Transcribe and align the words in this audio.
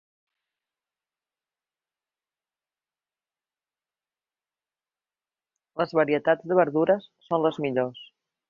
Les 5.83 5.97
varietats 6.01 6.51
de 6.51 6.61
verdures 6.65 7.09
són 7.31 7.47
les 7.49 7.63
millors. 7.67 8.07